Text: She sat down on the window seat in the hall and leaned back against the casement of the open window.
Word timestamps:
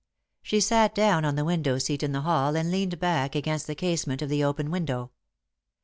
She 0.41 0.59
sat 0.61 0.95
down 0.95 1.25
on 1.25 1.35
the 1.35 1.45
window 1.45 1.77
seat 1.77 2.01
in 2.01 2.11
the 2.11 2.21
hall 2.21 2.55
and 2.55 2.71
leaned 2.71 2.97
back 2.99 3.35
against 3.35 3.67
the 3.67 3.75
casement 3.75 4.23
of 4.23 4.29
the 4.29 4.43
open 4.43 4.71
window. 4.71 5.11